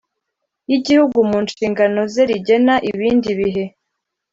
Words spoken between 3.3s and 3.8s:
bihe